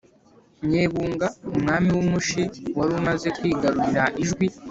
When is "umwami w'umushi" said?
1.51-2.41